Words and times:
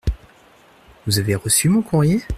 Vous 1.05 1.19
avez 1.19 1.35
reçu 1.35 1.69
mon 1.69 1.83
courrier? 1.83 2.23